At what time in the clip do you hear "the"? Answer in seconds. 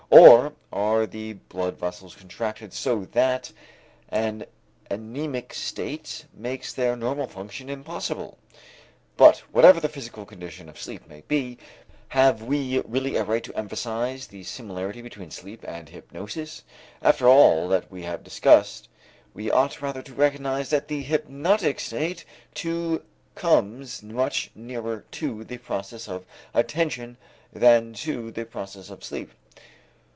1.05-1.33, 9.79-9.87, 14.27-14.43, 20.89-21.03, 25.45-25.57, 28.31-28.43